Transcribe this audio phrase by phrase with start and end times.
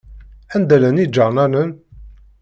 [0.55, 1.69] Anda llan iǧarnanen?